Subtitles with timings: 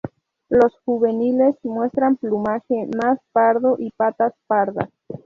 [0.49, 4.89] Los juveniles muestran plumaje más pardo y patas pardas.